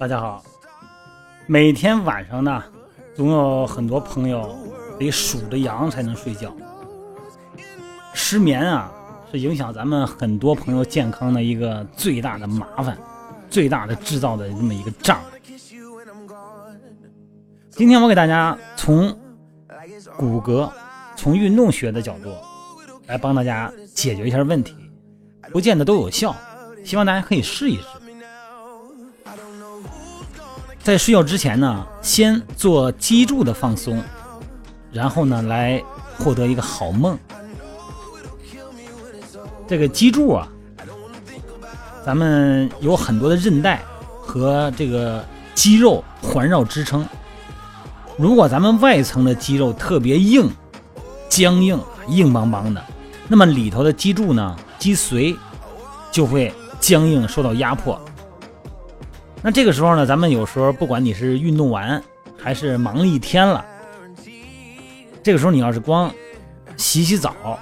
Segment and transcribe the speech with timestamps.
[0.00, 0.42] 大家好，
[1.46, 2.64] 每天晚上呢，
[3.14, 4.58] 总有很多朋友
[4.98, 6.56] 得数着羊才能睡觉。
[8.14, 8.90] 失眠啊，
[9.30, 12.96] 是影响咱们很多朋友健康的一个最大的麻烦，
[13.50, 15.24] 最大的制造的这么一个障碍。
[17.68, 19.14] 今天我给大家从
[20.16, 20.72] 骨骼、
[21.14, 22.32] 从运动学的角度
[23.06, 24.74] 来帮大家解决一下问题，
[25.52, 26.34] 不见得都有效，
[26.86, 27.82] 希望大家可以试一试。
[30.82, 34.02] 在睡觉之前呢，先做脊柱的放松，
[34.90, 35.82] 然后呢，来
[36.18, 37.18] 获得一个好梦。
[39.68, 40.48] 这个脊柱啊，
[42.04, 43.82] 咱们有很多的韧带
[44.20, 47.06] 和这个肌肉环绕支撑。
[48.16, 50.50] 如果咱们外层的肌肉特别硬、
[51.28, 52.82] 僵硬、硬邦邦的，
[53.28, 55.36] 那么里头的脊柱呢，脊髓
[56.10, 58.00] 就会僵硬，受到压迫。
[59.42, 62.02] 那这个时候呢，咱们有时候不管你是运动完
[62.38, 63.64] 还是忙了一天了，
[65.22, 66.12] 这个时候你要是光
[66.76, 67.58] 洗洗澡、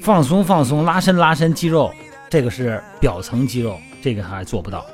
[0.00, 1.92] 放松放松、拉伸拉伸肌肉，
[2.30, 4.86] 这个是表层肌肉，这个还做不到，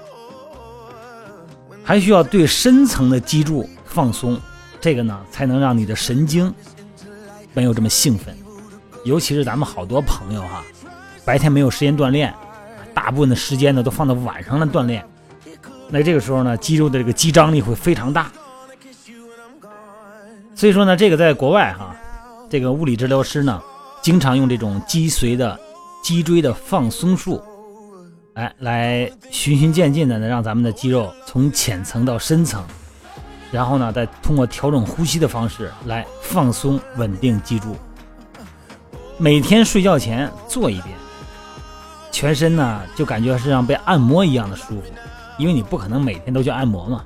[1.84, 4.40] 还需要对深层的脊柱放松，
[4.80, 6.52] 这个呢才能让你的神经
[7.52, 8.34] 没有这么兴奋。
[9.04, 10.64] 尤其是咱们好多朋友哈，
[11.22, 12.32] 白天没有时间锻炼，
[12.94, 15.04] 大部分的时间呢都放到晚上来锻炼。
[15.94, 18.32] 那这个时候呢，肌肉的这个肌张力会非常大，
[20.54, 21.94] 所以说呢，这个在国外哈，
[22.48, 23.60] 这个物理治疗师呢，
[24.00, 25.60] 经常用这种脊髓的
[26.02, 27.42] 脊椎的放松术，
[28.32, 32.64] 哎，来循序渐进的呢，让咱们的肌肉从浅层到深层，
[33.50, 37.76] 然后呢，再通过调整呼吸的方式来放松稳定脊柱。
[39.18, 40.96] 每天睡觉前做一遍，
[42.10, 44.84] 全身呢就感觉是像被按摩一样的舒服。
[45.38, 47.04] 因为你不可能每天都去按摩嘛。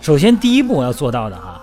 [0.00, 1.60] 首先，第一步我要做到的哈，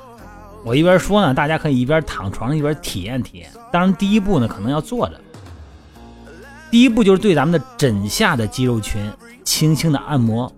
[0.64, 3.50] 我一边说呢，大家可以一边躺床上一边体验体验。
[3.72, 5.20] 当然，第一步呢可能要坐着。
[6.70, 9.10] 第一步就是对咱们的枕下的肌肉群
[9.44, 10.52] 轻轻的按摩。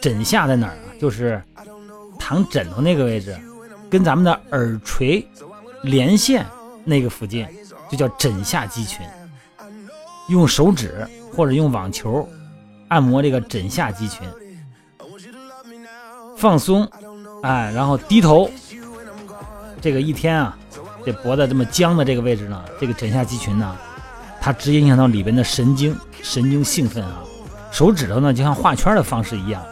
[0.00, 0.94] 枕下在哪儿啊？
[1.00, 1.42] 就是
[2.18, 3.36] 躺枕头那个位置，
[3.90, 5.26] 跟咱们的耳垂
[5.82, 6.46] 连线
[6.84, 7.46] 那个附近，
[7.90, 9.04] 就叫枕下肌群。
[10.28, 12.26] 用手指或者用网球。
[12.88, 14.28] 按摩这个枕下肌群，
[16.36, 16.88] 放松，
[17.42, 18.50] 哎，然后低头。
[19.80, 20.56] 这个一天啊，
[21.04, 23.76] 这脖子这么僵的这个位置呢，这个枕下肌群呢，
[24.40, 27.22] 它直接影响到里边的神经，神经兴奋啊。
[27.70, 29.62] 手指头呢，就像画圈的方式一样，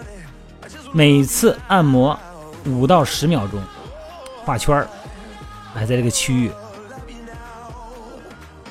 [0.92, 2.18] 每次按摩
[2.66, 3.60] 五到十秒钟，
[4.44, 4.88] 画圈儿，
[5.74, 6.50] 哎，在这个区域，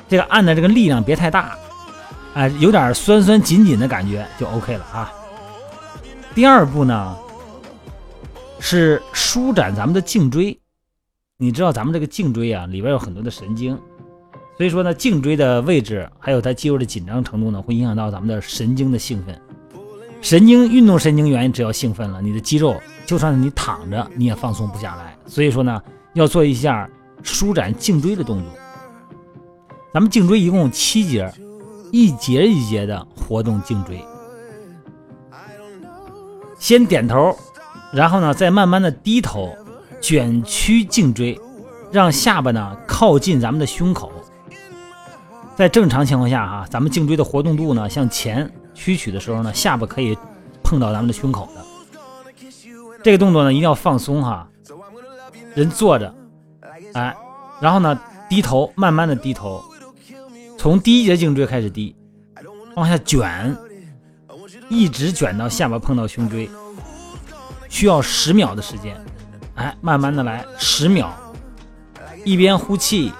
[0.08, 1.56] 这个按的这个力量别太大。
[2.34, 5.12] 哎，有点酸酸紧紧的感觉就 OK 了啊。
[6.34, 7.16] 第二步呢，
[8.58, 10.58] 是舒展咱们的颈椎。
[11.36, 13.78] 你知道咱们这个颈椎啊，里边有很多的神经，
[14.56, 19.40] 所以说呢，颈椎的位置还有它肌肉的紧张程度呢，会影响到咱们的神经的兴奋。
[20.20, 25.16] 神经运动神经元只要兴奋了，你的肌肉就算你躺着你也放松不下来。
[25.26, 25.80] 所以说呢，
[26.14, 26.88] 要做一下
[27.22, 28.52] 舒展颈椎的动作。
[29.92, 31.32] 咱们颈椎一共七节。
[31.94, 34.04] 一节一节的活动颈椎，
[36.58, 37.38] 先点头，
[37.92, 39.56] 然后呢，再慢慢的低头，
[40.00, 41.40] 卷曲颈椎，
[41.92, 44.10] 让下巴呢靠近咱们的胸口。
[45.54, 50.18] 在正常情况下，哈，咱们颈椎的活动度呢向前屈曲的时候呢，下巴可以
[50.64, 51.64] 碰到咱们的胸口的。
[53.04, 54.48] 这个动作呢一定要放松哈，
[55.54, 56.12] 人坐着，
[56.94, 57.14] 哎，
[57.60, 57.96] 然后呢
[58.28, 59.62] 低头，慢慢的低头。
[60.64, 61.94] 从第一节颈椎开始低，
[62.74, 63.54] 往下卷，
[64.70, 66.48] 一直卷到下巴碰到胸椎，
[67.68, 68.96] 需要十秒的时间。
[69.56, 71.10] 哎，慢慢的来，十秒，
[72.24, 73.12] 一边呼气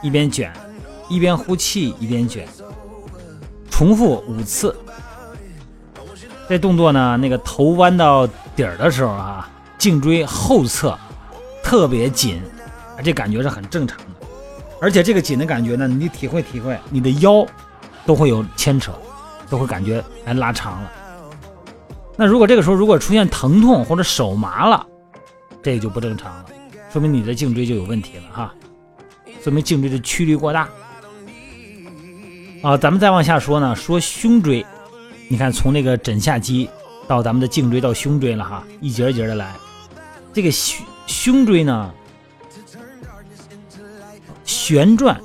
[0.00, 0.50] 一边卷，
[1.10, 2.48] 一边呼气一边卷，
[3.70, 4.74] 重复五次。
[6.48, 9.46] 这动作呢，那个头弯到底儿的时候啊，
[9.76, 10.98] 颈椎后侧
[11.62, 12.40] 特别紧，
[13.04, 14.00] 这感觉是很正常。
[14.80, 17.46] 而且这个紧的感觉呢，你体会体会，你的腰
[18.04, 18.92] 都会有牵扯，
[19.48, 20.92] 都会感觉哎拉长了。
[22.16, 24.86] 那如果这个时候如果出现疼痛或者手麻了，
[25.62, 26.46] 这就不正常了，
[26.92, 28.54] 说明你的颈椎就有问题了哈，
[29.42, 30.68] 说明颈椎的曲率过大。
[32.62, 34.64] 啊，咱们再往下说呢，说胸椎，
[35.28, 36.68] 你看从那个枕下肌
[37.08, 39.54] 到咱们的颈椎到胸椎了哈，一节一节的来，
[40.32, 41.90] 这个胸胸椎呢。
[44.66, 45.20] 旋转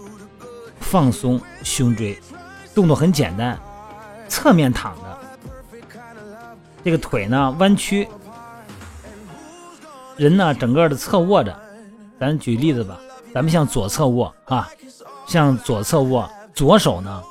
[0.79, 2.15] 放松胸椎，
[2.75, 3.59] 动作很简单，
[4.27, 5.17] 侧面躺着，
[6.83, 8.07] 这个腿呢弯曲，
[10.15, 11.59] 人呢整个的侧卧着。
[12.19, 12.99] 咱举例子吧，
[13.33, 14.69] 咱们向左侧卧啊，
[15.25, 17.23] 向左侧卧，左手呢，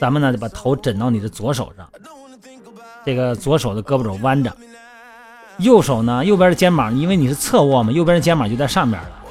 [0.00, 1.88] 咱们呢就把头枕到你的左手上，
[3.04, 4.52] 这个左手的胳膊肘弯着，
[5.58, 9.23] 右手呢，右边的肩膀，因为你是侧卧嘛，右边的肩膀就在上面了，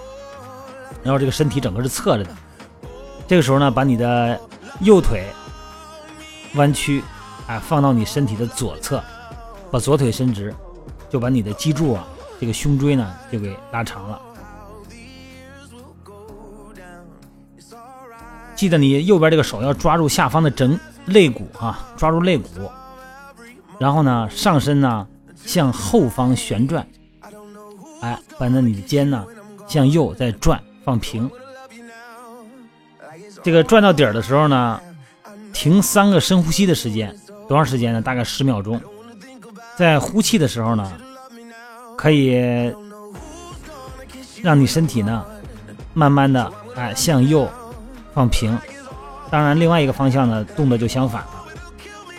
[1.03, 2.35] 然后这个身体整个是侧着的。
[3.27, 4.39] 这个时候呢，把你的
[4.81, 5.25] 右腿
[6.55, 7.03] 弯曲，
[7.47, 9.03] 啊，放到你身体的左侧，
[9.71, 10.53] 把左腿伸直，
[11.09, 12.05] 就把你的脊柱啊，
[12.39, 14.21] 这个胸椎呢就给拉长了。
[18.55, 22.47] 记得你右边这个手要抓住下方的枕肋骨啊，抓住肋骨，
[23.79, 26.85] 然后呢，上身呢向后方旋转，
[28.01, 29.25] 哎，把那你的肩呢
[29.67, 31.29] 向右再转，放平。
[33.43, 34.79] 这个转到底儿的时候呢，
[35.51, 37.15] 停三个深呼吸的时间，
[37.47, 38.01] 多长时间呢？
[38.01, 38.81] 大概十秒钟。
[39.77, 40.91] 在呼气的时候呢，
[41.97, 42.73] 可以
[44.41, 45.25] 让你身体呢
[45.93, 47.49] 慢慢的哎向右。
[48.13, 48.55] 放平，
[49.31, 51.29] 当然，另外一个方向呢，动作就相反了。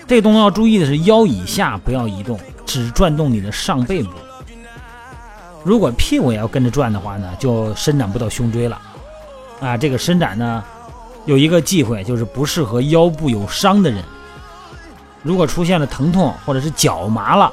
[0.08, 2.36] 这个动作要注意的是，腰以下不要移动，
[2.66, 4.10] 只转动你的上背部。
[5.64, 8.80] 如果屁股也要跟着转的话呢，就伸展不到胸椎了。
[9.60, 10.62] 啊，这个伸展呢，
[11.24, 14.04] 有一个忌讳，就是不适合腰部有伤的人。
[15.22, 17.50] 如果出现了疼痛或者是脚麻了，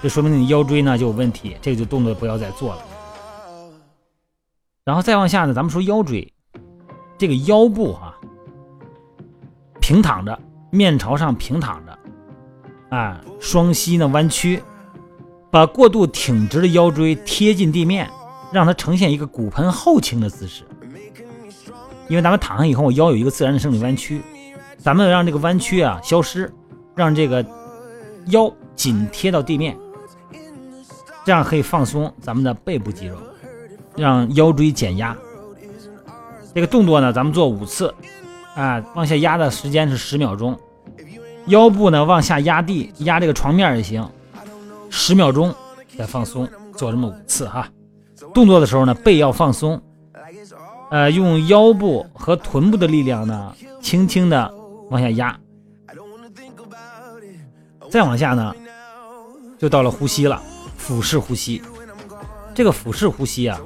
[0.00, 2.82] 就说明你腰椎呢就有问题，这个就动作不要再做了。
[4.84, 6.32] 然后再往下呢，咱们说腰椎。
[7.18, 8.14] 这个腰部啊，
[9.80, 10.38] 平躺着，
[10.70, 11.98] 面朝上平躺着，
[12.96, 14.62] 啊，双膝呢弯曲，
[15.54, 18.10] 把过度挺直的腰椎贴近地面，
[18.50, 20.64] 让它呈现一个骨盆后倾的姿势。
[22.08, 24.20] 因为咱们躺上以后，腰有一个自然的生理弯曲，
[24.78, 26.52] 咱们让这个弯曲啊消失，
[26.96, 27.46] 让这个
[28.30, 29.76] 腰紧贴到地面，
[31.24, 33.16] 这样可以放松咱们的背部肌肉，
[33.96, 35.16] 让腰椎减压。
[36.52, 37.94] 这个动作呢，咱们做五次，
[38.56, 40.58] 啊，往下压的时间是十秒钟，
[41.46, 44.04] 腰部呢往下压地，压这个床面也行，
[44.96, 45.52] 十秒钟
[45.98, 47.68] 再放松，做这么五次哈。
[48.32, 49.82] 动作的时候呢，背要放松，
[50.88, 53.52] 呃，用腰部和臀部的力量呢，
[53.82, 54.54] 轻轻的
[54.90, 55.36] 往下压。
[57.90, 58.54] 再往下呢，
[59.58, 60.40] 就到了呼吸了，
[60.76, 61.60] 腹式呼吸。
[62.54, 63.60] 这个腹式呼吸啊。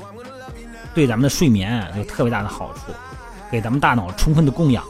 [0.94, 2.90] 对咱们的睡眠有特别大的好处，
[3.52, 4.82] 给咱们大脑充分的供氧。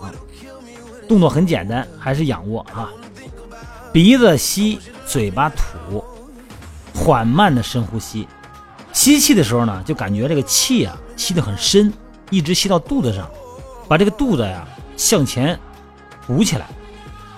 [1.08, 2.88] 动作很简单，还是仰卧啊，
[3.92, 6.02] 鼻子吸，嘴巴吐，
[7.08, 8.28] 缓慢的深呼吸。
[8.92, 11.90] 吸气的时候呢，就感觉这个气啊吸得很深，
[12.28, 13.26] 一直吸到肚子上，
[13.88, 15.58] 把这个肚子呀向前
[16.26, 16.68] 鼓起来，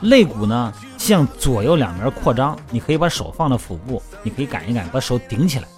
[0.00, 2.58] 肋骨呢向左右两边扩张。
[2.69, 5.69] 你可以把手放到腹部，你可以感一感，把手顶起来。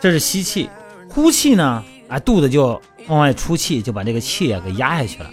[0.00, 0.70] 这是吸气。
[1.10, 5.30] 呼气呢，啊，肚子就往外出气，就把这个气啊给压下去了。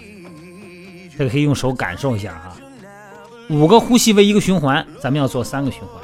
[1.18, 2.58] 这个可以用手感受一下哈。
[3.50, 6.04] 五个呼吸为一个循环，咱们要做三个循环。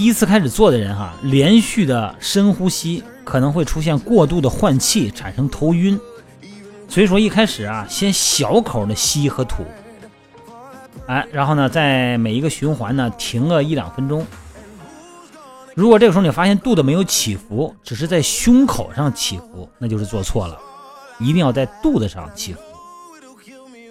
[0.00, 6.00] 第一次开始做的人哈，连续的深呼吸可能会出现过度的换气，产生头晕。
[6.88, 9.62] 所以说一开始啊，先小口的吸和吐，
[11.06, 14.26] 哎，然后呢，在每一个循环呢停个一两分钟。
[15.74, 20.58] 如果这个时候你发现肚子没有起伏，只是在胸口上起伏，那就是做错了，
[21.18, 22.60] 一定要在肚子上起伏。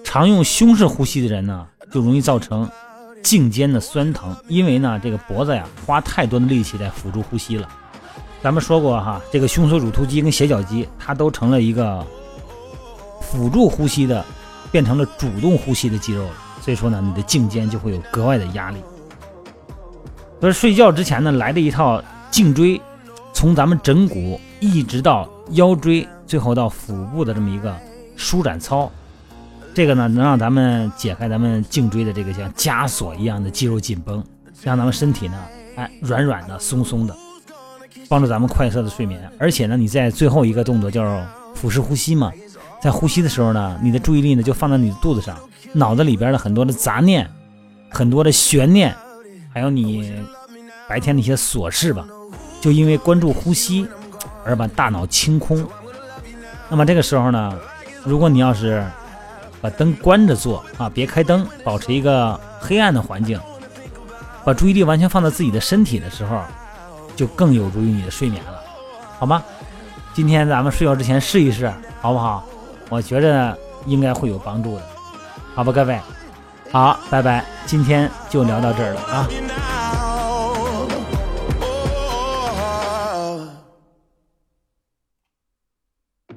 [0.04, 2.68] 常用胸式呼吸的人呢，就容易造成
[3.24, 7.68] 颈肩的酸疼，因为呢这个脖子呀花太多的力气在辅助呼吸了。
[8.42, 12.06] 咱们说过哈，这个胸锁乳突肌跟斜角肌，它都成了一个
[13.22, 14.26] 辅助呼吸的，
[14.72, 16.32] 变成了主动呼吸的肌肉了。
[16.62, 18.78] 所以说呢，你的颈肩就会有格外的压力。
[20.40, 22.82] 所以睡觉之前呢，来的一套颈椎，
[23.34, 27.76] 从咱们枕骨一直到腰椎，最后到腹部的这么一个
[28.16, 28.90] 舒展操，
[29.80, 34.22] 这个呢能让咱们解开咱们颈椎的这个像枷锁一样的肌肉紧绷，
[34.62, 35.38] 让咱们身体呢，
[35.78, 37.16] 哎软软的、松松的，
[38.10, 39.32] 帮助咱们快速的睡眠。
[39.40, 42.30] 而且呢，你在最后一个动作叫腹式呼吸嘛，
[42.82, 45.38] 在呼吸的时候呢，你的注意力呢就放在你的肚子上，
[45.72, 47.26] 脑子里边的很多的杂念、
[47.90, 48.94] 很多的悬念。
[49.54, 50.14] 还有你
[50.90, 52.06] 白天那些琐事吧，
[52.60, 53.88] 就因为关注呼吸
[54.44, 55.66] 而把大脑清空。
[56.68, 57.58] 那么这个时候呢，
[58.04, 58.86] 如果你要是
[59.62, 63.40] 把灯关着做啊，别开灯，保持一个黑暗的环境，
[64.44, 66.42] 把注意力完全放在自己的身体的时候，
[67.16, 68.60] 就更有助于你的睡眠了，
[69.20, 69.44] 好吗？
[70.14, 72.44] 今天咱们睡觉之前试一试，好不好？
[72.90, 74.84] 我觉着应该会有帮助的，
[75.54, 76.00] 好吧，各位，
[76.72, 79.28] 好，拜拜，今天就聊到这儿了啊。